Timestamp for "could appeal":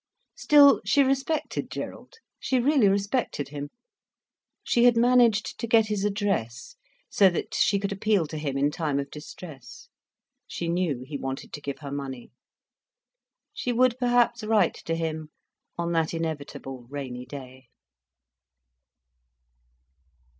7.77-8.25